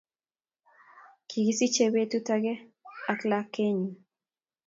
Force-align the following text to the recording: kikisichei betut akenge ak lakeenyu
kikisichei 1.27 1.93
betut 1.93 2.27
akenge 2.33 2.53
ak 3.11 3.19
lakeenyu 3.29 3.87